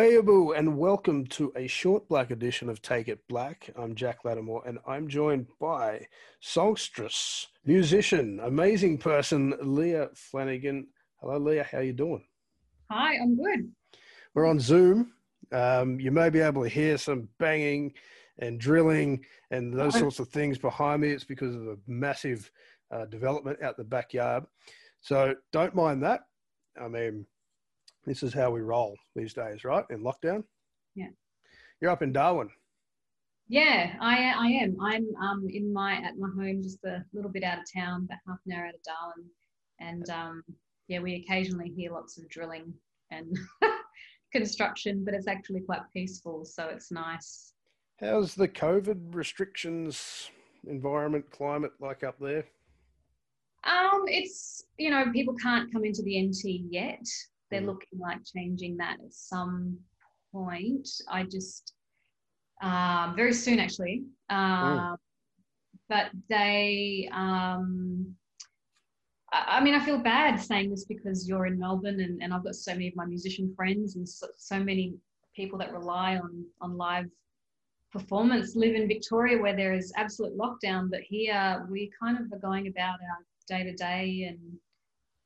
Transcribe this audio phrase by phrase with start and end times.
[0.00, 3.68] Bayaboo, and welcome to a short black edition of Take It Black.
[3.76, 6.06] I'm Jack Latimore, and I'm joined by
[6.40, 10.86] songstress, musician, amazing person, Leah Flanagan.
[11.20, 11.66] Hello, Leah.
[11.70, 12.24] How are you doing?
[12.90, 13.70] Hi, I'm good.
[14.32, 15.12] We're on Zoom.
[15.52, 17.92] Um, you may be able to hear some banging
[18.38, 21.10] and drilling and those sorts of things behind me.
[21.10, 22.50] It's because of a massive
[22.90, 24.44] uh, development out the backyard.
[25.02, 26.20] So don't mind that.
[26.80, 27.26] I mean,
[28.06, 29.84] this is how we roll these days, right?
[29.90, 30.44] In lockdown.
[30.94, 31.08] Yeah.
[31.80, 32.50] You're up in Darwin.
[33.48, 34.76] Yeah, I I am.
[34.80, 38.18] I'm um in my at my home, just a little bit out of town, about
[38.26, 39.28] half an hour out of Darwin,
[39.80, 40.44] and um
[40.86, 42.72] yeah, we occasionally hear lots of drilling
[43.10, 43.36] and
[44.32, 47.52] construction, but it's actually quite peaceful, so it's nice.
[48.00, 50.30] How's the COVID restrictions,
[50.66, 52.44] environment, climate like up there?
[53.64, 57.04] Um, it's you know people can't come into the NT yet,
[57.50, 57.66] they're Mm.
[57.66, 59.78] looking like changing that at some
[60.32, 60.88] point.
[61.08, 61.74] I just
[62.62, 64.04] um, very soon actually.
[64.28, 64.96] Um,
[65.88, 68.14] But they, um,
[69.32, 72.44] I, I mean, I feel bad saying this because you're in Melbourne and, and I've
[72.44, 74.94] got so many of my musician friends and so, so many
[75.34, 77.06] people that rely on on live
[77.92, 80.88] performance live in Victoria where there is absolute lockdown.
[80.90, 84.38] But here we kind of are going about our day to day and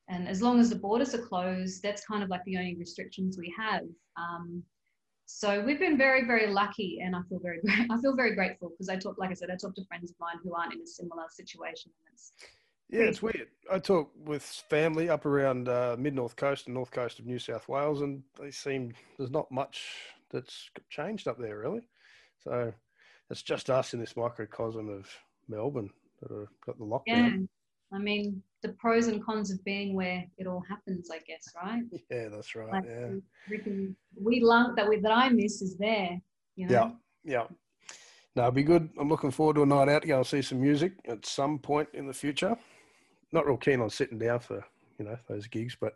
[0.09, 3.39] and as long as the borders are closed, that's kind of like the only restrictions
[3.39, 3.83] we have.
[4.17, 4.63] Um,
[5.27, 7.61] so we've been very, very lucky, and I feel very,
[7.91, 10.17] I feel very grateful because I talk, like I said, I talk to friends of
[10.21, 11.91] mine who aren't in a similar situation.
[12.07, 12.33] And it's,
[12.91, 13.49] Yeah, it's weird.
[13.73, 17.39] I talk with family up around uh, mid north coast and north coast of New
[17.39, 19.87] South Wales, and they seem there's not much
[20.31, 21.83] that's changed up there really.
[22.43, 22.75] So
[23.31, 25.09] it's just us in this microcosm of
[25.49, 27.03] Melbourne that have got the lockdown.
[27.07, 27.37] yeah.
[27.93, 31.83] I mean, the pros and cons of being where it all happens, I guess, right?
[32.11, 32.73] Yeah, that's right.
[32.73, 33.09] Like yeah.
[33.51, 36.19] we can, we love that we that I miss is there.
[36.57, 36.97] You know?
[37.25, 37.47] Yeah, yeah.
[38.35, 38.89] No, it'll be good.
[38.99, 41.59] I'm looking forward to a night out to go and see some music at some
[41.59, 42.57] point in the future.
[43.33, 44.65] Not real keen on sitting down for
[44.99, 45.95] you know those gigs, but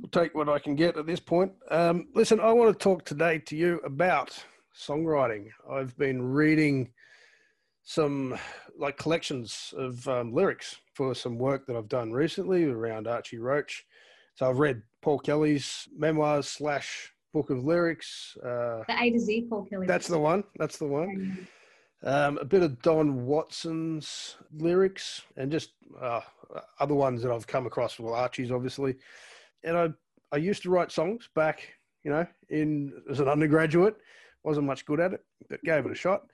[0.00, 1.52] we'll take what I can get at this point.
[1.70, 4.38] Um, listen, I want to talk today to you about
[4.78, 5.48] songwriting.
[5.68, 6.90] I've been reading
[7.88, 8.38] some
[8.78, 13.86] like collections of um, lyrics for some work that I've done recently around Archie Roach.
[14.34, 18.36] So I've read Paul Kelly's memoirs slash book of lyrics.
[18.44, 19.86] Uh, The A to Z Paul Kelly.
[19.86, 20.44] that's the one.
[20.58, 21.48] That's the one.
[22.04, 26.20] Um, a bit of Don Watson's lyrics and just uh,
[26.78, 27.98] other ones that I've come across.
[27.98, 28.96] Well, Archie's obviously,
[29.64, 29.88] and I
[30.30, 31.66] I used to write songs back,
[32.04, 33.96] you know, in as an undergraduate.
[34.44, 36.24] wasn't much good at it, but gave it a shot.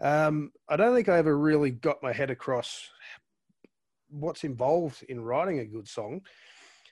[0.00, 2.88] Um, I don't think I ever really got my head across
[4.10, 6.20] what's involved in writing a good song.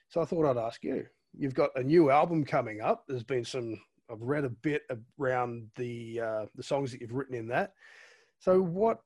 [0.08, 1.06] So I thought I'd ask you.
[1.36, 3.04] You've got a new album coming up.
[3.08, 3.80] There's been some.
[4.10, 4.82] I've read a bit
[5.18, 7.72] around the uh, the songs that you've written in that.
[8.40, 8.98] So what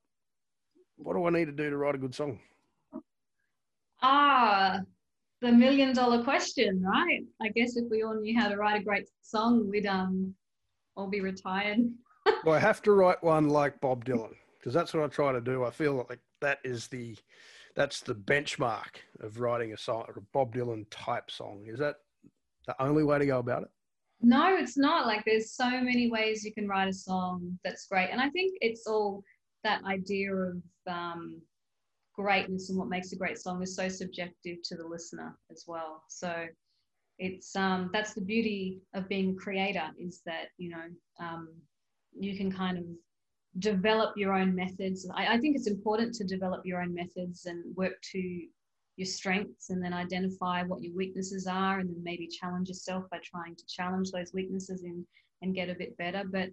[0.97, 2.41] what do I need to do to write a good song?
[4.03, 4.81] Ah,
[5.41, 7.23] the million dollar question, right?
[7.41, 10.35] I guess if we all knew how to write a great song, we'd um
[10.97, 11.79] all be retired.
[12.45, 14.35] Do I have to write one like Bob Dylan?
[14.59, 15.65] Because that's what I try to do.
[15.65, 17.17] I feel like that is the
[17.75, 21.67] that's the benchmark of writing a song, a Bob Dylan type song.
[21.69, 21.97] Is that
[22.67, 23.69] the only way to go about it?
[24.21, 25.07] No, it's not.
[25.07, 28.09] Like there's so many ways you can write a song that's great.
[28.11, 29.23] And I think it's all
[29.63, 30.57] that idea of
[30.87, 31.41] um,
[32.15, 36.03] greatness and what makes a great song is so subjective to the listener as well.
[36.09, 36.47] So
[37.19, 40.85] it's um, that's the beauty of being a creator is that, you know,
[41.21, 41.49] um,
[42.19, 42.85] you can kind of
[43.59, 45.09] develop your own methods.
[45.15, 48.43] I, I think it's important to develop your own methods and work to
[48.97, 53.19] your strengths and then identify what your weaknesses are and then maybe challenge yourself by
[53.23, 55.05] trying to challenge those weaknesses and
[55.43, 56.49] and get a bit better but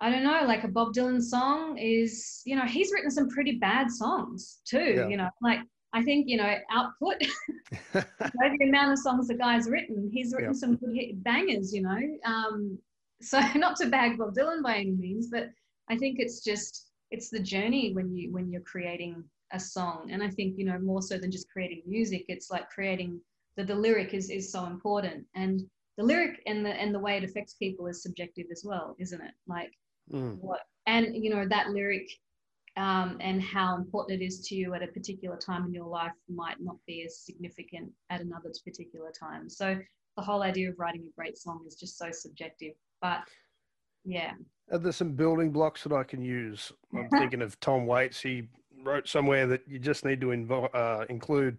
[0.00, 3.56] i don't know like a bob dylan song is you know he's written some pretty
[3.58, 5.08] bad songs too Yeah.
[5.08, 5.58] you know like
[5.92, 7.16] i think you know output
[7.94, 10.58] over the amount of songs the guy's written he's written Yeah.
[10.60, 12.78] some good hit bangers you know um
[13.24, 15.50] so not to bag bob dylan by any means but
[15.88, 19.22] i think it's just it's the journey when you when you're creating
[19.52, 20.08] a song.
[20.10, 23.20] And i think you know more so than just creating music it's like creating
[23.56, 25.24] the, the lyric is is so important.
[25.34, 25.62] And
[25.96, 29.20] the lyric and the and the way it affects people is subjective as well isn't
[29.20, 29.34] it?
[29.46, 29.72] Like
[30.12, 30.38] Mm.
[30.38, 32.10] what and you know that lyric
[32.76, 36.12] um, and how important it is to you at a particular time in your life
[36.28, 39.48] might not be as significant at another particular time.
[39.48, 39.78] So
[40.16, 42.74] the whole idea of writing a great song is just so subjective
[43.04, 43.20] but
[44.04, 44.32] yeah
[44.72, 46.72] Are there some building blocks that I can use?
[46.96, 48.20] I'm thinking of Tom Waits.
[48.20, 48.48] He
[48.82, 51.58] wrote somewhere that you just need to invo- uh, include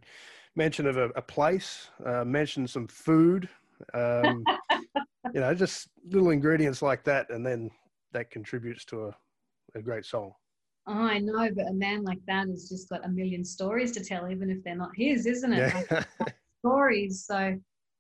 [0.56, 3.48] mention of a, a place, uh, mention some food.
[3.94, 4.44] Um,
[5.34, 7.70] you know, just little ingredients like that, and then
[8.14, 9.16] that contributes to a,
[9.76, 10.34] a great song.
[10.88, 14.04] Oh, I know, but a man like that has just got a million stories to
[14.04, 15.58] tell, even if they're not his, isn't it?
[15.58, 16.06] Yeah.
[16.20, 17.26] Like, stories.
[17.26, 17.60] So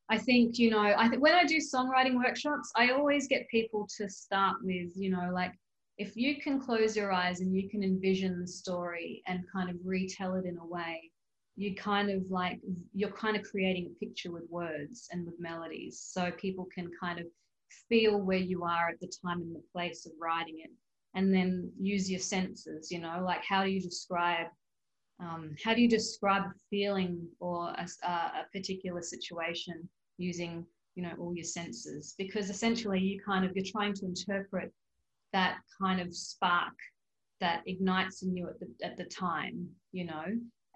[0.09, 3.87] I think, you know, I think when I do songwriting workshops, I always get people
[3.97, 5.53] to start with, you know, like
[5.97, 9.77] if you can close your eyes and you can envision the story and kind of
[9.83, 11.09] retell it in a way,
[11.55, 12.59] you kind of like,
[12.93, 15.99] you're kind of creating a picture with words and with melodies.
[16.11, 17.25] So people can kind of
[17.89, 20.71] feel where you are at the time and the place of writing it.
[21.15, 24.47] And then use your senses, you know, like how do you describe
[25.19, 30.65] um, how do you describe a feeling or a, a, particular situation using
[30.95, 32.15] you know all your senses?
[32.17, 34.71] Because essentially you kind of you're trying to interpret
[35.33, 36.73] that kind of spark
[37.41, 40.25] that ignites in you at the, at the time you know?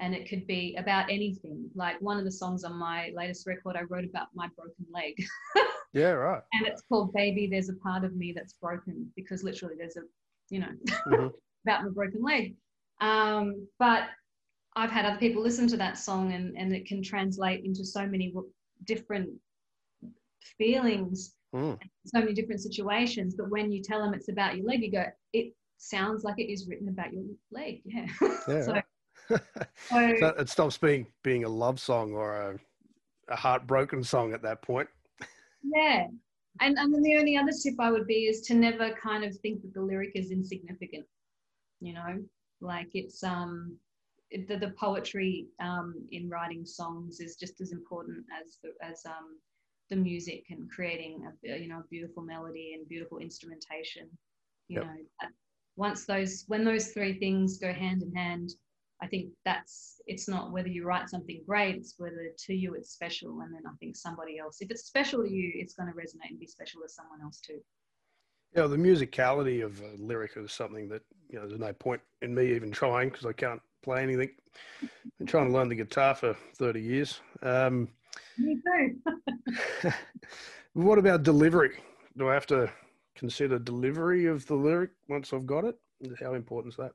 [0.02, 1.70] And it could be about anything.
[1.76, 5.14] Like one of the songs on my latest record i wrote about my broken leg.
[5.92, 6.44] Yeah right.
[6.54, 10.02] And it's called baby there's a part of me that's broken because literally there's a
[10.52, 11.28] you know mm-hmm.
[11.66, 12.54] about my broken leg.
[13.02, 14.04] Um, but
[14.76, 18.06] I've had other people listen to that song and, and it can translate into so
[18.06, 18.34] many
[18.86, 19.30] different
[20.58, 21.78] feelings, mm.
[22.06, 23.36] so many different situations.
[23.36, 26.52] But when you tell them it's about your leg, you go, it sounds like it
[26.52, 27.82] is written about your leg.
[27.86, 28.06] Yeah.
[28.48, 28.82] yeah
[29.90, 32.60] so, so, it stops being being a love song or a,
[33.32, 34.90] a heartbroken song at that point.
[35.62, 36.08] Yeah.
[36.62, 39.36] And, and then the only other tip I would be is to never kind of
[39.38, 41.06] think that the lyric is insignificant.
[41.82, 42.24] You know,
[42.62, 43.78] like it's um
[44.32, 49.40] the, the poetry um, in writing songs is just as important as the, as um,
[49.90, 54.08] the music and creating a you know a beautiful melody and beautiful instrumentation.
[54.68, 54.86] You yep.
[54.86, 55.28] know,
[55.76, 58.52] once those when those three things go hand in hand,
[59.02, 62.92] I think that's it's not whether you write something great, it's whether to you it's
[62.92, 65.98] special, and then I think somebody else, if it's special to you, it's going to
[65.98, 67.60] resonate and be special to someone else too.
[68.56, 71.48] Yeah, the musicality of a lyric is something that you know.
[71.48, 74.30] There's no point in me even trying because I can't play anything.
[75.18, 77.22] Been trying to learn the guitar for 30 years.
[77.42, 77.90] Um,
[78.38, 79.92] Me too.
[80.74, 81.80] what about delivery?
[82.18, 82.72] Do I have to
[83.16, 85.76] consider delivery of the lyric once I've got it?
[86.20, 86.92] How important is that?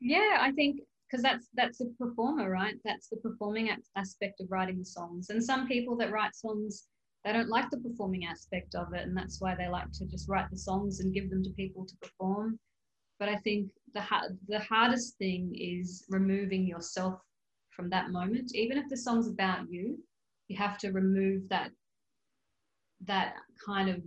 [0.00, 0.80] Yeah, I think
[1.10, 2.74] because that's that's the performer, right?
[2.84, 5.30] That's the performing aspect of writing the songs.
[5.30, 6.88] And some people that write songs,
[7.24, 10.28] they don't like the performing aspect of it, and that's why they like to just
[10.28, 12.58] write the songs and give them to people to perform.
[13.24, 14.04] But I think the
[14.48, 17.22] the hardest thing is removing yourself
[17.70, 18.54] from that moment.
[18.54, 19.98] Even if the song's about you,
[20.48, 21.70] you have to remove that
[23.06, 24.02] that kind of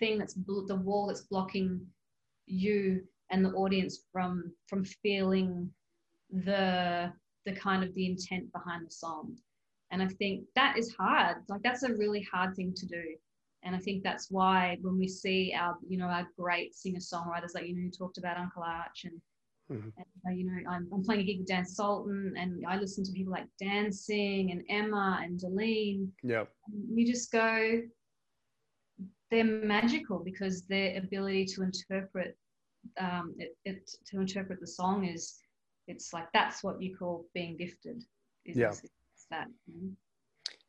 [0.00, 1.86] thing that's the wall that's blocking
[2.46, 3.00] you
[3.30, 5.70] and the audience from from feeling
[6.32, 7.12] the
[7.46, 9.36] the kind of the intent behind the song.
[9.92, 11.36] And i think that is hard.
[11.48, 13.04] Like that's a really hard thing to do
[13.64, 17.66] and I think that's why when we see our, you know, our great singer-songwriters, like,
[17.66, 19.20] you know, you talked about Uncle Arch and,
[19.70, 19.88] mm-hmm.
[19.96, 23.04] and uh, you know, I'm, I'm, playing a gig with Dan Sultan and I listen
[23.04, 26.10] to people like Dancing and Emma and Deline.
[26.22, 26.44] Yeah.
[26.88, 27.82] You just go,
[29.30, 32.36] they're magical because their ability to interpret
[33.00, 35.38] um, it, it, to interpret the song is
[35.88, 38.02] it's like that's what you call being gifted
[38.44, 38.72] is, yeah.
[39.30, 39.90] that you know?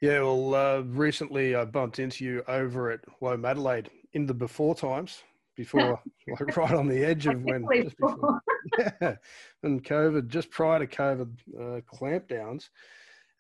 [0.01, 5.24] Yeah, well, uh, recently I bumped into you over at WOMADelaide in the before times,
[5.58, 8.39] before, like right on the edge of when, just before,
[9.01, 9.15] yeah,
[9.63, 12.70] and COVID, just prior to COVID uh, clampdowns.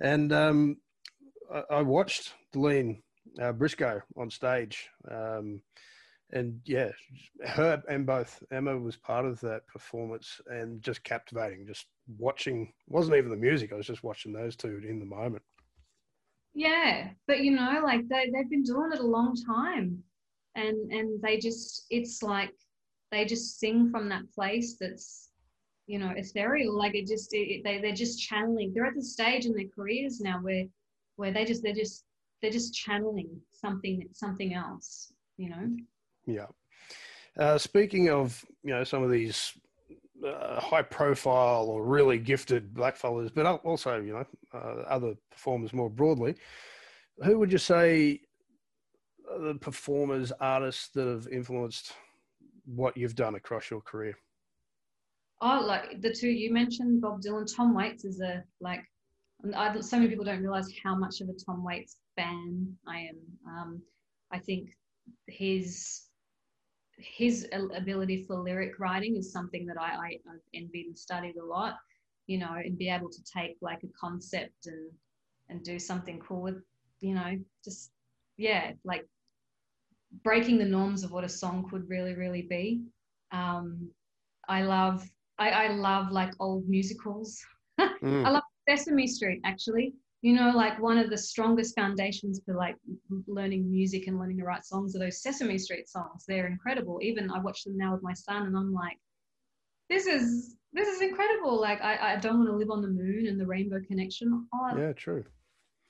[0.01, 0.77] And um,
[1.53, 3.01] I, I, watched Deline
[3.41, 4.89] uh, Briscoe on stage.
[5.09, 5.61] Um,
[6.31, 6.91] and yeah,
[7.47, 11.65] her and both Emma was part of that performance and just captivating.
[11.65, 11.85] Just
[12.17, 15.43] watching, wasn't even the music, I was just watching those two in the moment.
[16.53, 20.03] Yeah, but you know, like they they've been doing it a long time,
[20.55, 22.53] and and they just it's like
[23.11, 25.29] they just sing from that place that's
[25.87, 26.77] you know ethereal.
[26.77, 28.71] Like it just it, they they're just channeling.
[28.73, 30.65] They're at the stage in their careers now where
[31.15, 32.05] where they just they're just
[32.41, 35.13] they're just channeling something something else.
[35.37, 35.77] You know.
[36.25, 36.47] Yeah.
[37.37, 39.53] Uh, speaking of you know some of these
[40.25, 45.89] uh, high profile or really gifted blackfellas, but also you know uh, other performers more
[45.89, 46.35] broadly.
[47.23, 48.21] Who would you say
[49.39, 51.93] the performers, artists that have influenced
[52.65, 54.15] what you've done across your career?
[55.41, 58.83] Oh, like the two you mentioned, Bob Dylan, Tom Waits is a like.
[59.55, 63.17] I, so many people don't realize how much of a Tom Waits fan I am.
[63.47, 63.81] Um,
[64.31, 64.71] I think
[65.27, 66.08] his
[66.99, 71.45] his ability for lyric writing is something that I, I, have envied and studied a
[71.45, 71.77] lot,
[72.27, 74.91] you know, and be able to take like a concept and
[75.49, 76.61] and do something cool with,
[76.99, 77.91] you know, just
[78.37, 79.05] yeah, like
[80.23, 82.81] breaking the norms of what a song could really, really be.
[83.31, 83.89] Um,
[84.47, 87.39] I love, I, I love like old musicals.
[88.03, 88.25] Mm.
[88.25, 89.93] I love Sesame Street actually.
[90.21, 92.75] You know, like one of the strongest foundations for like
[93.27, 96.25] learning music and learning to write songs are those Sesame Street songs.
[96.27, 96.99] They're incredible.
[97.01, 98.97] Even I watch them now with my son, and I'm like,
[99.89, 101.59] this is this is incredible.
[101.59, 104.45] Like I, I don't want to live on the moon and the Rainbow Connection.
[104.53, 105.23] Oh, yeah, true.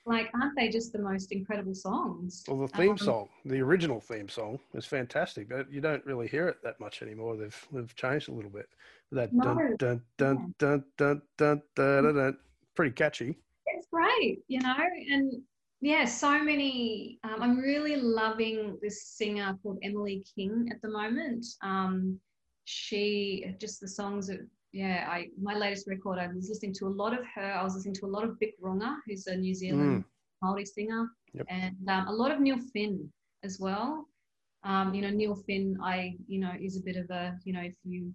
[0.06, 2.44] Like, aren't they just the most incredible songs?
[2.48, 6.26] Well, the theme um, song, the original theme song, is fantastic, but you don't really
[6.26, 7.36] hear it that much anymore.
[7.36, 8.68] They've they've changed a little bit.
[9.12, 9.44] That no,
[9.76, 12.38] dun, dun, dun, dun, dun, dun, dun, dun, dun,
[12.74, 13.36] pretty catchy.
[13.74, 14.76] It's great, you know,
[15.10, 15.42] and
[15.80, 17.18] yeah, so many.
[17.24, 21.46] Um, I'm really loving this singer called Emily King at the moment.
[21.62, 22.18] Um,
[22.64, 24.40] she just the songs that
[24.72, 27.52] yeah, I my latest record, I was listening to a lot of her.
[27.52, 30.04] I was listening to a lot of Bic Runga, who's a New Zealand mm.
[30.42, 31.46] Maori singer, yep.
[31.48, 33.08] and um, a lot of Neil Finn
[33.42, 34.06] as well.
[34.62, 37.62] Um, you know, Neil Finn, I you know, is a bit of a you know,
[37.62, 38.12] if you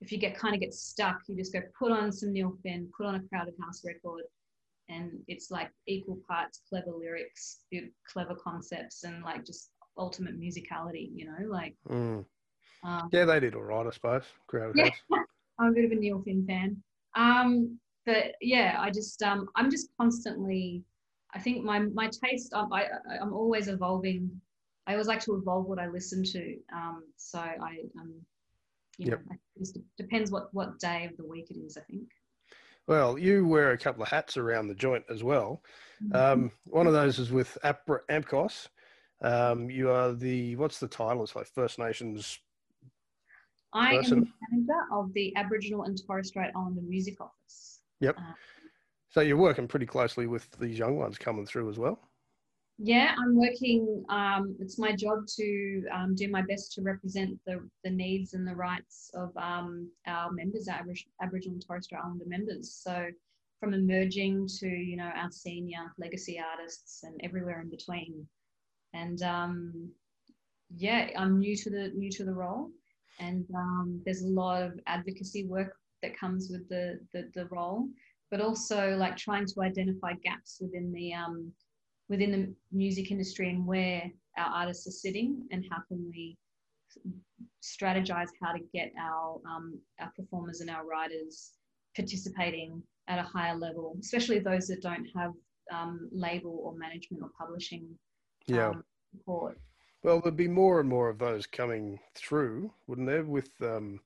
[0.00, 2.88] if you get kind of get stuck, you just go put on some Neil Finn,
[2.96, 4.22] put on a Crowded House record,
[4.88, 7.60] and it's like equal parts clever lyrics,
[8.06, 11.10] clever concepts, and like just ultimate musicality.
[11.14, 11.74] You know, like.
[11.88, 12.24] Mm.
[12.84, 14.22] Um, yeah, they did all right, I suppose.
[14.46, 14.90] Crowded yeah.
[15.58, 16.80] I'm a bit of a Neil Finn fan.
[17.16, 20.82] Um, but yeah, I just um, I'm just constantly.
[21.34, 22.52] I think my my taste.
[22.54, 22.86] Um, I
[23.20, 24.30] I'm always evolving.
[24.86, 26.56] I always like to evolve what I listen to.
[26.72, 28.14] Um, so I um,
[28.96, 29.38] you know, yep.
[29.56, 31.76] it just depends what what day of the week it is.
[31.76, 32.08] I think.
[32.88, 35.62] Well, you wear a couple of hats around the joint as well.
[36.02, 36.16] Mm-hmm.
[36.16, 38.68] Um, one of those is with APRA AMCOS.
[39.20, 41.22] Um, you are the what's the title?
[41.22, 42.38] It's like First Nations
[43.74, 44.18] I person.
[44.18, 47.80] am the manager of the Aboriginal and Torres Strait Islander Music Office.
[48.00, 48.16] Yep.
[48.16, 48.32] Uh,
[49.10, 51.98] so you're working pretty closely with these young ones coming through as well.
[52.80, 54.04] Yeah, I'm working.
[54.08, 58.46] Um, it's my job to um, do my best to represent the, the needs and
[58.46, 60.86] the rights of um, our members, our
[61.20, 62.72] Aboriginal and Torres Strait Islander members.
[62.72, 63.08] So,
[63.58, 68.24] from emerging to you know our senior legacy artists and everywhere in between.
[68.94, 69.90] And um,
[70.76, 72.70] yeah, I'm new to the new to the role,
[73.18, 77.88] and um, there's a lot of advocacy work that comes with the, the, the role
[78.30, 81.50] but also like trying to identify gaps within the um,
[82.08, 86.36] within the music industry and where our artists are sitting and how can we
[87.62, 91.52] strategize how to get our um, our performers and our writers
[91.94, 95.32] participating at a higher level especially those that don't have
[95.72, 97.86] um, label or management or publishing
[98.46, 98.68] yeah.
[98.68, 98.84] Um,
[99.14, 99.58] support
[100.02, 103.24] well, there'd be more and more of those coming through, wouldn't there?
[103.24, 104.00] With um,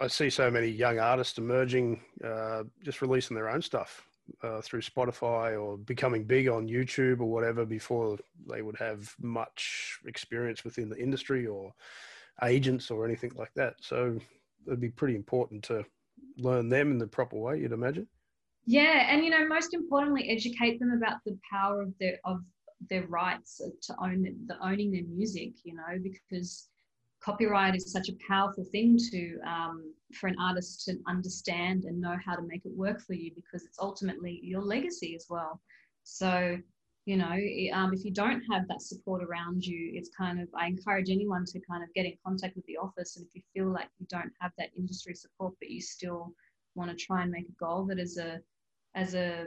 [0.00, 4.06] I see so many young artists emerging, uh, just releasing their own stuff
[4.42, 9.98] uh, through Spotify or becoming big on YouTube or whatever before they would have much
[10.06, 11.72] experience within the industry or
[12.42, 13.74] agents or anything like that.
[13.80, 14.18] So
[14.66, 15.84] it'd be pretty important to
[16.38, 18.06] learn them in the proper way, you'd imagine.
[18.64, 22.42] Yeah, and you know, most importantly, educate them about the power of their of
[22.88, 26.68] their rights to own the owning their music you know because
[27.24, 32.16] copyright is such a powerful thing to um, for an artist to understand and know
[32.24, 35.60] how to make it work for you because it's ultimately your legacy as well.
[36.04, 36.58] So
[37.04, 37.36] you know
[37.72, 41.44] um, if you don't have that support around you it's kind of i encourage anyone
[41.44, 43.16] to kind of get in contact with the office.
[43.16, 46.32] And if you feel like you don't have that industry support but you still
[46.74, 48.38] want to try and make a goal that is a
[48.94, 49.46] as a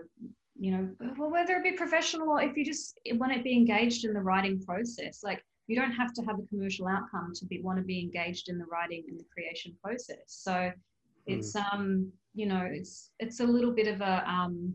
[0.58, 4.06] you know, well, whether it be professional or if you just want to be engaged
[4.06, 7.62] in the writing process, like you don't have to have a commercial outcome to be
[7.62, 10.18] want to be engaged in the writing and the creation process.
[10.28, 10.72] So
[11.26, 11.74] it's mm.
[11.74, 14.74] um, you know, it's it's a little bit of a um,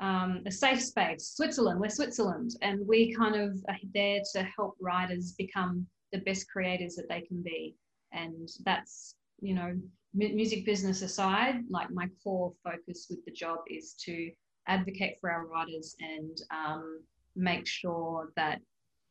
[0.00, 1.32] um, a safe space.
[1.36, 6.48] Switzerland, we're Switzerland, and we kind of are there to help writers become the best
[6.50, 7.76] creators that they can be,
[8.12, 9.78] and that's you know,
[10.14, 14.30] music business aside, like my core focus with the job is to
[14.66, 17.02] advocate for our writers and um,
[17.36, 18.60] make sure that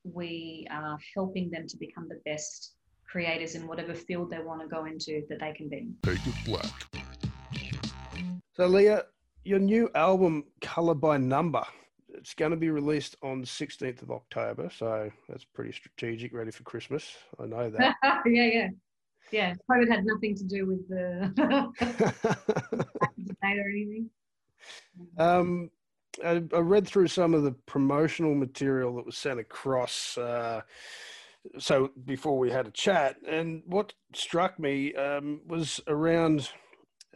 [0.04, 2.74] we are helping them to become the best
[3.10, 5.92] creators in whatever field they want to go into that they can be.
[6.46, 6.66] black.
[8.56, 9.06] So, Leah,
[9.44, 11.64] your new album, Color by Number,
[12.10, 14.70] it's going to be released on the 16th of October.
[14.76, 17.16] So that's pretty strategic, ready for Christmas.
[17.40, 17.96] I know that.
[18.26, 18.68] yeah, yeah.
[19.32, 21.32] Yeah, COVID had nothing to do with the
[23.42, 24.10] date or anything.
[25.18, 25.72] Um,
[26.24, 30.18] I, I, read through some of the promotional material that was sent across.
[30.18, 30.62] Uh,
[31.58, 36.50] so before we had a chat, and what struck me um, was around.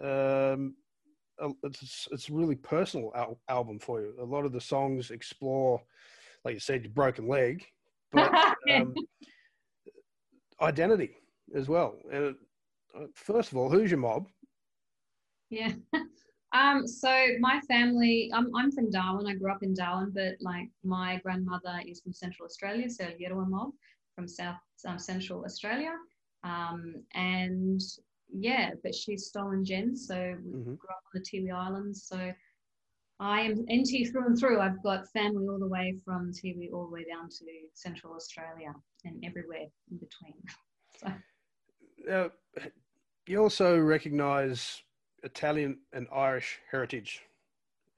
[0.02, 0.76] Um,
[1.64, 4.14] it's it's a really personal al- album for you.
[4.20, 5.82] A lot of the songs explore,
[6.44, 7.64] like you said, your broken leg,
[8.12, 8.34] but
[8.74, 8.96] um,
[10.62, 11.12] identity
[11.56, 11.96] as well.
[12.12, 12.36] And
[12.96, 14.28] uh, first of all, who's your mob?
[15.50, 15.74] Yeah.
[16.54, 19.28] Um, so my family, I'm, I'm from Darwin.
[19.28, 23.48] I grew up in Darwin, but like my grandmother is from Central Australia, so Yerua
[23.48, 23.72] mob
[24.16, 25.94] from South um, Central Australia.
[26.44, 27.82] Um, and
[28.32, 30.76] yeah, but she's stolen gens, so we mm-hmm.
[30.76, 32.06] grew up on the Tiwi Islands.
[32.08, 32.32] So
[33.20, 34.62] I am NT through and through.
[34.62, 38.74] I've got family all the way from Tiwi all the way down to Central Australia
[39.04, 40.34] and everywhere in between.
[40.98, 41.12] so.
[42.12, 42.30] Uh,
[43.26, 44.82] you also recognise
[45.28, 47.22] Italian and Irish heritage,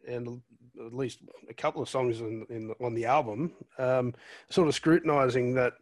[0.07, 0.41] and
[0.85, 1.19] at least
[1.49, 4.13] a couple of songs in, in on the album, um,
[4.49, 5.73] sort of scrutinising that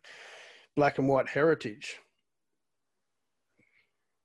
[0.76, 1.98] black and white heritage.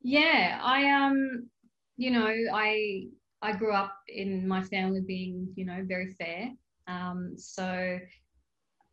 [0.02, 1.48] Yeah, I um,
[1.96, 3.04] you know, I
[3.40, 6.50] I grew up in my family being, you know, very fair.
[6.88, 7.98] Um, so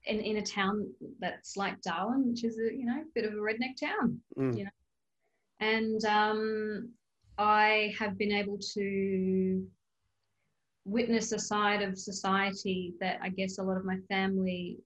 [0.06, 0.88] in in a town
[1.20, 4.58] that's like Darwin, which is a you know bit of a redneck town, mm.
[4.58, 4.78] you know,
[5.60, 6.90] and um,
[7.40, 9.66] I have been able to
[10.84, 14.78] witness a side of society that I guess a lot of my family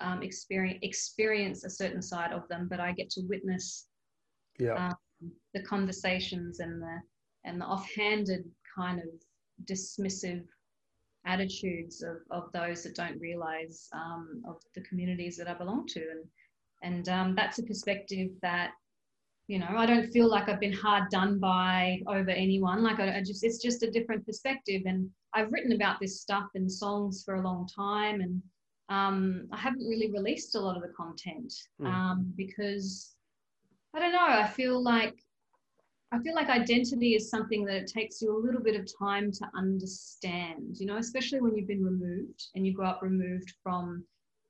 [0.00, 3.86] um, experience experience a certain side of them, but I get to witness
[4.58, 4.88] yeah.
[4.88, 6.98] um, the conversations and the
[7.44, 8.44] and the offhanded
[8.76, 9.08] kind of
[9.64, 10.42] dismissive
[11.26, 16.00] attitudes of, of those that don't realize um, of the communities that I belong to
[16.00, 16.24] and
[16.82, 18.72] and um, that's a perspective that
[19.46, 22.82] you know i don't feel like i've been hard done by over anyone.
[22.82, 24.82] Like I, I, just it's just a different perspective.
[24.86, 28.20] And i've written about this stuff in songs for a long time.
[28.20, 28.42] And
[28.90, 31.86] um, i haven't really released a lot of the content mm.
[31.86, 33.14] um, because
[33.94, 34.26] i don't know.
[34.26, 35.14] I feel like
[36.12, 39.32] i feel like identity is something that it takes you a little bit of time
[39.32, 44.04] to understand you know especially when you've been removed and you grow up removed from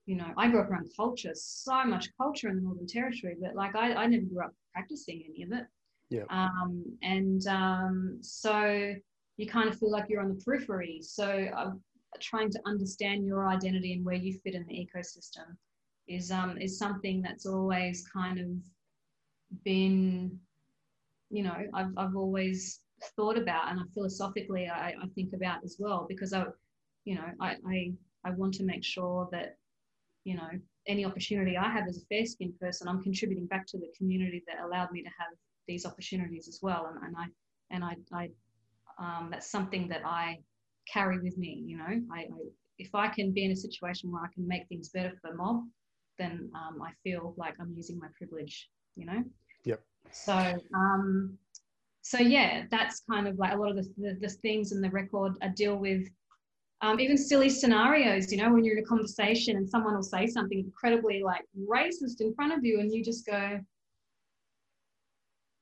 [0.07, 3.55] you know, I grew up around culture, so much culture in the Northern Territory, but
[3.55, 5.65] like I, I never grew up practicing any of it.
[6.11, 6.25] Yeah.
[6.29, 8.95] Um, and um, so
[9.37, 11.01] you kind of feel like you're on the periphery.
[11.03, 11.71] So uh,
[12.21, 15.57] trying to understand your identity and where you fit in the ecosystem
[16.07, 20.39] is um, is something that's always kind of been,
[21.31, 22.81] you know, I've I've always
[23.17, 26.45] thought about and I philosophically I, I think about as well because I,
[27.05, 27.93] you know, I, I
[28.25, 29.57] I want to make sure that
[30.25, 30.49] you know,
[30.87, 34.43] any opportunity I have as a fair skinned person, I'm contributing back to the community
[34.47, 35.29] that allowed me to have
[35.69, 36.91] these opportunities as well.
[36.91, 37.25] And, and I,
[37.71, 38.29] and I, I
[38.99, 40.39] um, that's something that I
[40.93, 42.27] carry with me, you know, I, I,
[42.79, 45.37] if I can be in a situation where I can make things better for the
[45.37, 45.65] mob,
[46.19, 49.23] then um, I feel like I'm using my privilege, you know?
[49.65, 49.81] Yep.
[50.13, 50.33] So,
[50.75, 51.39] um,
[52.03, 54.91] so yeah, that's kind of like a lot of the, the, the things in the
[54.91, 56.07] record I deal with
[56.81, 60.27] um, even silly scenarios, you know, when you're in a conversation and someone will say
[60.27, 63.61] something incredibly like racist in front of you, and you just go,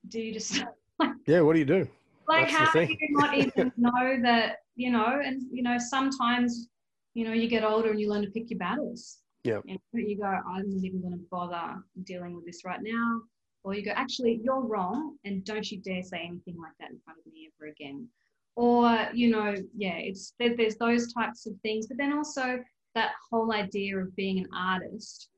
[0.08, 0.64] "Do you just?"
[1.26, 1.88] yeah, what do you do?
[2.28, 5.20] Like, That's how do you not even know that, you know?
[5.24, 6.68] And you know, sometimes,
[7.14, 9.18] you know, you get older and you learn to pick your battles.
[9.44, 9.60] Yeah.
[9.64, 13.20] You, you go, I'm not even going to bother dealing with this right now.
[13.64, 16.98] Or you go, actually, you're wrong, and don't you dare say anything like that in
[17.04, 18.08] front of me ever again
[18.56, 22.58] or you know yeah it's there, there's those types of things but then also
[22.94, 25.28] that whole idea of being an artist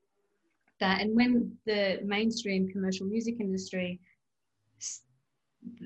[0.80, 4.00] that and when the mainstream commercial music industry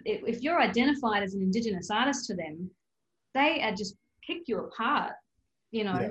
[0.05, 2.71] if you're identified as an indigenous artist to them
[3.35, 5.13] they are just pick you apart
[5.71, 6.11] you know yeah.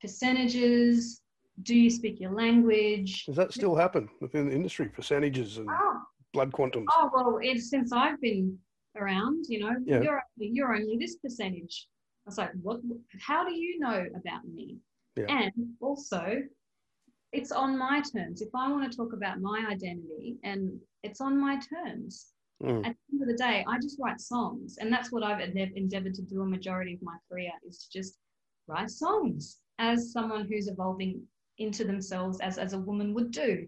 [0.00, 1.20] percentages
[1.62, 6.00] do you speak your language does that still happen within the industry percentages and oh.
[6.32, 8.58] blood quantums oh well since i've been
[8.96, 10.00] around, you know, yeah.
[10.00, 11.88] you're, you're only this percentage.
[12.26, 12.80] I was like, what,
[13.20, 14.78] how do you know about me?
[15.16, 15.26] Yeah.
[15.28, 16.42] And also,
[17.32, 18.42] it's on my terms.
[18.42, 22.28] If I want to talk about my identity and it's on my terms.
[22.62, 22.86] Mm.
[22.86, 24.76] At the end of the day, I just write songs.
[24.78, 28.18] And that's what I've endeavored to do a majority of my career is to just
[28.68, 31.22] write songs as someone who's evolving
[31.58, 33.66] into themselves as, as a woman would do.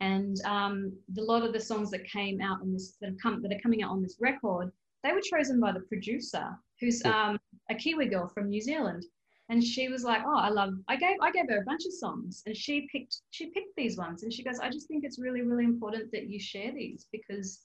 [0.00, 3.40] And um, a lot of the songs that came out on this that have come
[3.42, 4.70] that are coming out on this record,
[5.02, 6.48] they were chosen by the producer,
[6.80, 7.38] who's um,
[7.70, 9.04] a Kiwi girl from New Zealand.
[9.48, 11.92] And she was like, "Oh, I love." I gave I gave her a bunch of
[11.92, 15.20] songs, and she picked she picked these ones, and she goes, "I just think it's
[15.20, 17.60] really really important that you share these because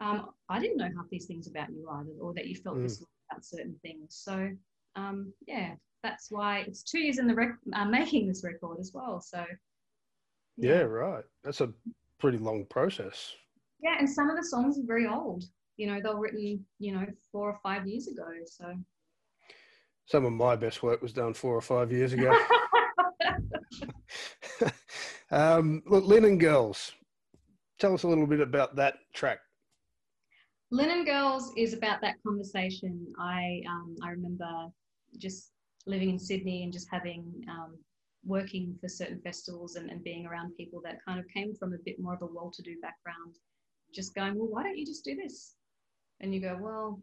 [0.00, 2.84] um, I didn't know half these things about you either, or that you felt mm.
[2.84, 4.50] this about certain things." So
[4.96, 8.92] um, yeah, that's why it's two years in the rec- uh, making this record as
[8.94, 9.20] well.
[9.20, 9.44] So
[10.56, 10.70] yeah.
[10.70, 11.24] yeah, right.
[11.42, 11.72] That's a
[12.18, 13.32] pretty long process.
[13.82, 15.44] Yeah, and some of the songs are very old.
[15.76, 18.28] You know, they were written, you know, four or five years ago.
[18.46, 18.74] So
[20.06, 22.36] some of my best work was done four or five years ago.
[25.34, 26.92] Um, look, Linen Girls.
[27.80, 29.38] Tell us a little bit about that track.
[30.70, 33.06] Linen Girls is about that conversation.
[33.18, 34.68] I um, I remember
[35.18, 35.50] just
[35.86, 37.76] living in Sydney and just having um,
[38.26, 41.78] working for certain festivals and, and being around people that kind of came from a
[41.84, 43.36] bit more of a well-to-do background.
[43.94, 45.54] Just going, well, why don't you just do this?
[46.20, 47.02] And you go, well,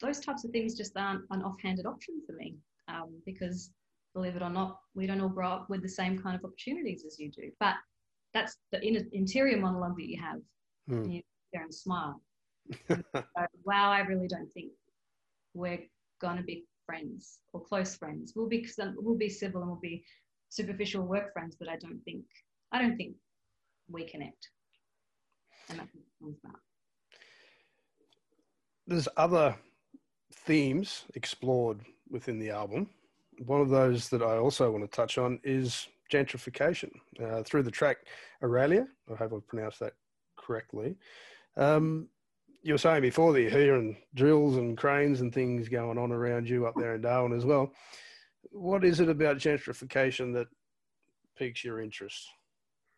[0.00, 2.56] those types of things just aren't an offhanded option for me
[2.88, 3.70] um, because
[4.14, 7.04] believe it or not, we don't all grow up with the same kind of opportunities
[7.06, 7.50] as you do.
[7.60, 7.74] But
[8.32, 10.40] that's the in- interior monologue that you have.
[10.90, 11.14] Mm.
[11.14, 12.20] You there and smile.
[13.64, 14.72] wow, I really don't think
[15.54, 15.80] we're
[16.20, 18.32] going to be friends or close friends.
[18.34, 20.04] We'll be we'll be civil and we'll be
[20.48, 22.24] superficial work friends, but I don't think
[22.72, 23.16] I don't think
[23.88, 24.48] we connect.
[25.68, 26.36] And that's what
[28.86, 29.56] There's other
[30.32, 32.88] themes explored within the album.
[33.44, 36.90] One of those that I also want to touch on is gentrification
[37.22, 37.98] uh, through the track
[38.42, 38.86] Aurelia.
[39.12, 39.94] I hope I pronounced that
[40.36, 40.96] correctly.
[41.56, 42.08] Um,
[42.62, 46.48] you were saying before that you're hearing drills and cranes and things going on around
[46.48, 47.72] you up there in Darwin as well.
[48.50, 50.48] What is it about gentrification that
[51.36, 52.26] piques your interest?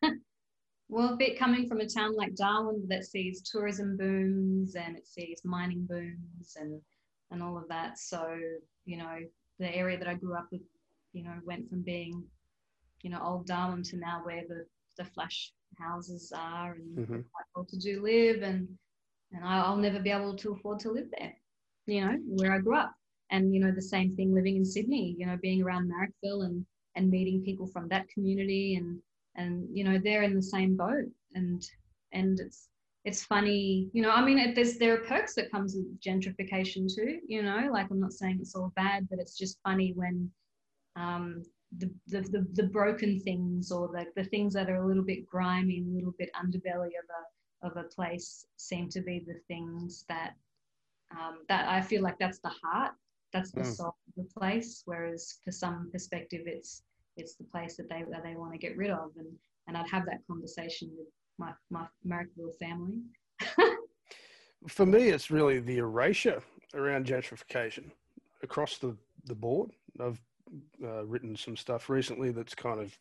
[0.88, 5.06] well, a bit coming from a town like Darwin that sees tourism booms and it
[5.06, 6.80] sees mining booms and
[7.30, 7.98] and all of that.
[7.98, 8.38] So
[8.84, 9.18] you know,
[9.58, 10.62] the area that I grew up with,
[11.12, 12.24] you know, went from being,
[13.02, 14.64] you know, old Darwin to now where the
[14.96, 17.12] the flash houses are and mm-hmm.
[17.12, 18.68] quite well to do live and
[19.32, 21.34] and I'll never be able to afford to live there,
[21.86, 22.94] you know, where I grew up.
[23.30, 26.64] And, you know, the same thing living in Sydney, you know, being around Marrickville and,
[26.94, 28.98] and meeting people from that community and,
[29.36, 31.04] and, you know, they're in the same boat.
[31.34, 31.62] And,
[32.12, 32.68] and it's,
[33.04, 36.92] it's funny, you know, I mean, it, there's, there are perks that comes with gentrification
[36.92, 40.30] too, you know, like I'm not saying it's all bad, but it's just funny when,
[40.96, 41.42] um,
[41.76, 45.26] the, the, the, the broken things or the, the things that are a little bit
[45.26, 47.22] grimy and a little bit underbelly of a,
[47.62, 50.34] of a place seem to be the things that
[51.12, 52.92] um, that I feel like that's the heart,
[53.32, 53.74] that's the mm.
[53.74, 54.82] soul of the place.
[54.84, 56.82] Whereas for some perspective, it's
[57.16, 59.28] it's the place that they that they want to get rid of, and
[59.66, 62.98] and I'd have that conversation with my my Marrickville family.
[64.68, 66.42] for me, it's really the erasure
[66.74, 67.90] around gentrification
[68.42, 69.70] across the the board.
[70.00, 70.20] I've
[70.82, 72.98] uh, written some stuff recently that's kind of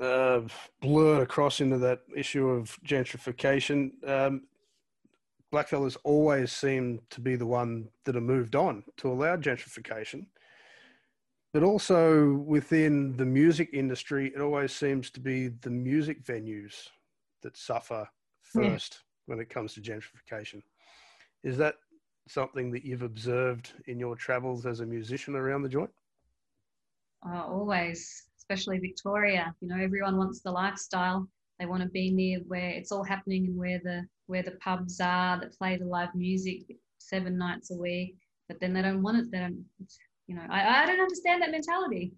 [0.00, 0.40] uh,
[0.80, 3.92] blurred across into that issue of gentrification.
[4.08, 4.42] Um,
[5.52, 10.26] blackfellas always seem to be the one that are moved on to allow gentrification.
[11.52, 16.88] But also within the music industry, it always seems to be the music venues
[17.42, 18.06] that suffer
[18.42, 19.34] first yeah.
[19.34, 20.62] when it comes to gentrification.
[21.42, 21.76] Is that
[22.28, 25.90] something that you've observed in your travels as a musician around the joint?
[27.26, 29.54] Uh, always especially Victoria.
[29.60, 31.28] You know, everyone wants the lifestyle.
[31.58, 35.00] They want to be near where it's all happening and where the where the pubs
[35.00, 36.62] are that play the live music
[36.98, 38.16] seven nights a week.
[38.48, 39.30] But then they don't want it.
[39.30, 39.64] They don't.
[40.26, 42.12] You know, I, I don't understand that mentality.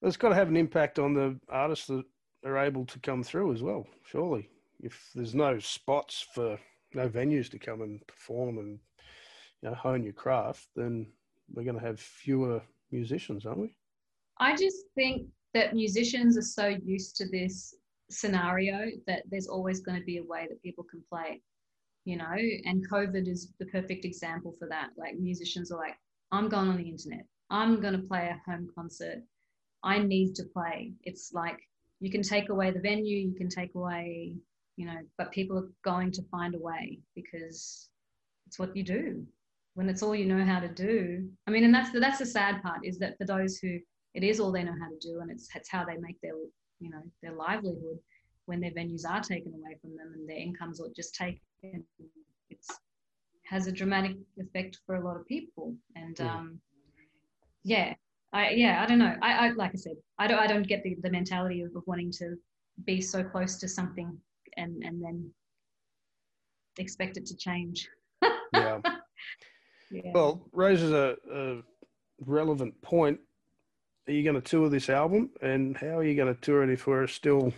[0.00, 2.04] Well, it's got to have an impact on the artists that
[2.44, 3.86] are able to come through as well.
[4.04, 4.48] Surely,
[4.80, 6.58] if there's no spots for
[6.94, 8.78] no venues to come and perform and
[9.62, 11.06] you know hone your craft, then
[11.52, 13.74] we're going to have fewer musicians, aren't we?
[14.40, 17.74] I just think that musicians are so used to this
[18.10, 21.40] scenario that there's always going to be a way that people can play
[22.08, 22.36] you know?
[22.64, 24.88] And covid is the perfect example for that.
[24.96, 25.96] Like musicians are like
[26.32, 27.24] i'm going on the internet.
[27.50, 29.18] I'm going to play a home concert.
[29.82, 30.92] I need to play.
[31.04, 31.58] It's like
[32.00, 34.36] you can take away the venue you can take away
[34.76, 37.90] you know but people are going to find a way because
[38.46, 39.26] it's what you do.
[39.74, 41.28] When it's all you know how to do.
[41.46, 43.78] I mean and that's the, that's the sad part is that for those who
[44.18, 46.32] it is all they know how to do and it's, it's how they make their
[46.80, 47.98] you know their livelihood
[48.46, 51.84] when their venues are taken away from them and their incomes are just taken.
[52.50, 52.68] It's
[53.44, 55.74] has a dramatic effect for a lot of people.
[55.94, 56.28] And mm.
[56.28, 56.58] um,
[57.62, 57.94] yeah
[58.32, 59.14] I yeah I don't know.
[59.22, 61.84] I, I like I said I don't I don't get the, the mentality of, of
[61.86, 62.34] wanting to
[62.84, 64.16] be so close to something
[64.56, 65.30] and and then
[66.78, 67.88] expect it to change.
[68.52, 68.80] Yeah.
[69.90, 70.12] yeah.
[70.12, 71.62] Well raises a, a
[72.24, 73.20] relevant point
[74.08, 75.30] are you going to tour this album?
[75.42, 77.52] And how are you going to tour it if we're still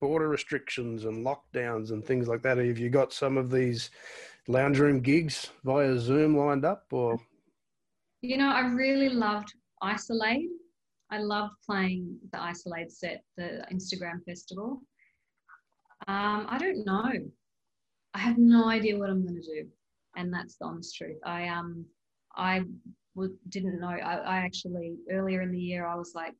[0.00, 2.58] border restrictions and lockdowns and things like that?
[2.58, 3.90] Have you got some of these
[4.48, 7.18] lounge room gigs via zoom lined up or?
[8.20, 10.48] You know i really loved Isol-Aid.
[11.10, 14.82] I loved playing the Isol-Aid set the instagram festival.
[16.06, 17.12] Um, i don't know.
[18.14, 19.66] I have no idea what i'm going to do
[20.16, 21.18] and that's the honest truth.
[21.24, 21.84] I um
[22.36, 22.62] i
[23.48, 23.88] didn't know.
[23.88, 26.34] I, I actually earlier in the year I was like,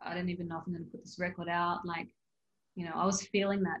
[0.00, 1.80] I don't even know if I'm going to put this record out.
[1.84, 2.08] Like,
[2.74, 3.80] you know, I was feeling that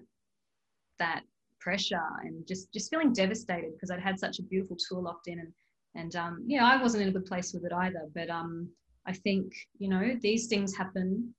[0.98, 1.22] that
[1.60, 5.38] pressure and just just feeling devastated because I'd had such a beautiful tour locked in
[5.40, 5.52] and
[5.94, 8.06] and um, know I wasn't in a good place with it either.
[8.14, 8.68] But um,
[9.06, 11.34] I think you know these things happen.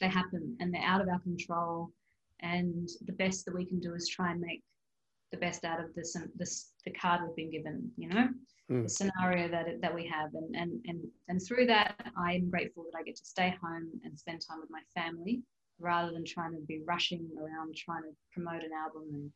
[0.00, 1.90] They happen and they're out of our control.
[2.40, 4.62] And the best that we can do is try and make
[5.32, 7.90] the best out of this and this the card we've been given.
[7.96, 8.28] You know
[8.70, 8.82] mm.
[8.82, 12.98] the scenario that that we have, and and and and through that, I'm grateful that
[12.98, 15.42] I get to stay home and spend time with my family
[15.78, 19.30] rather than trying to be rushing around trying to promote an album and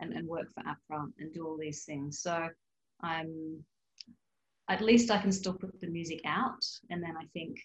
[0.00, 2.20] and, and work for APRA and do all these things.
[2.20, 2.48] So
[3.02, 3.64] I'm
[4.68, 7.58] at least I can still put the music out, and then I think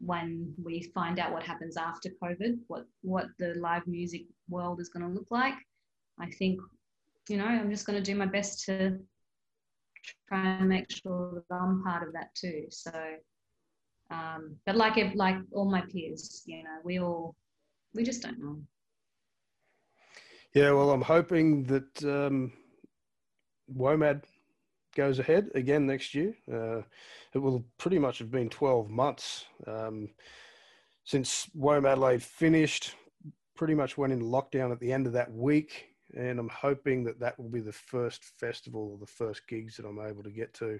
[0.00, 4.88] when we find out what happens after COVID, what what the live music world is
[4.88, 5.54] going to look like,
[6.18, 6.60] I think
[7.28, 8.98] you know I'm just going to do my best to
[10.28, 12.66] try and make sure that I'm part of that too.
[12.70, 12.92] So,
[14.10, 17.34] um, but like like all my peers, you know, we all
[17.94, 18.58] we just don't know.
[20.54, 22.52] Yeah, well, I'm hoping that um,
[23.76, 24.22] WOMAD
[24.94, 26.34] goes ahead again next year.
[26.50, 26.82] Uh,
[27.32, 30.10] it will pretty much have been 12 months um,
[31.04, 32.94] since WOMADelaide finished.
[33.56, 37.20] Pretty much went in lockdown at the end of that week and I'm hoping that
[37.20, 40.54] that will be the first festival or the first gigs that I'm able to get
[40.54, 40.78] to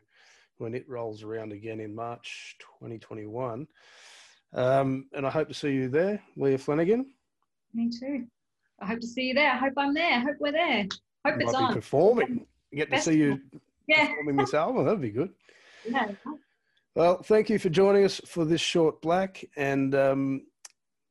[0.58, 3.66] when it rolls around again in March 2021.
[4.52, 7.06] Um, and I hope to see you there, Leah Flanagan.
[7.72, 8.26] Me too.
[8.80, 9.50] I hope to see you there.
[9.50, 10.12] I hope I'm there.
[10.12, 10.86] I hope we're there.
[11.26, 11.74] Hope you it's on.
[11.74, 12.46] performing.
[12.70, 13.40] You get to see you
[13.88, 14.08] yeah.
[14.08, 14.84] performing this album.
[14.84, 15.30] That'd be good.
[15.88, 16.12] Yeah.
[16.94, 19.44] Well, thank you for joining us for this short black.
[19.56, 20.46] And um,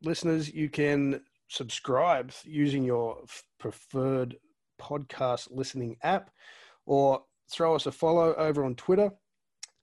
[0.02, 1.22] listeners, you can
[1.54, 3.24] subscribe using your
[3.60, 4.36] preferred
[4.82, 6.32] podcast listening app
[6.86, 9.12] or throw us a follow over on Twitter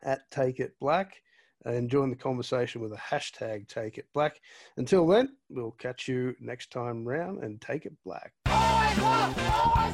[0.03, 1.23] at Take It Black
[1.65, 4.41] and join the conversation with a hashtag Take It Black.
[4.79, 8.33] Until then, we'll catch you next time round and take it black.
[8.47, 8.99] Always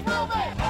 [0.09, 0.66] always